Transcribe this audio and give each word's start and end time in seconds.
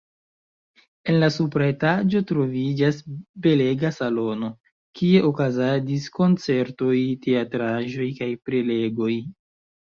En 1.11 1.17
la 1.23 1.27
supra 1.35 1.67
etaĝo 1.73 2.21
troviĝas 2.31 3.03
belega 3.47 3.93
salono, 3.99 4.51
kie 5.01 5.23
okazadis 5.29 6.11
koncertoj, 6.19 6.97
teatraĵoj 7.29 8.13
kaj 8.21 8.35
prelegoj. 8.51 9.15